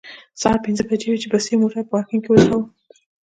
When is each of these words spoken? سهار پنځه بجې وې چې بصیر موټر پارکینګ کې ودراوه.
سهار 0.41 0.57
پنځه 0.65 0.83
بجې 0.89 1.07
وې 1.09 1.17
چې 1.21 1.27
بصیر 1.33 1.57
موټر 1.61 1.83
پارکینګ 1.91 2.21
کې 2.23 2.29
ودراوه. 2.31 2.65